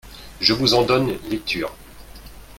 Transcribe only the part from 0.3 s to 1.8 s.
Je vous en donne lecture.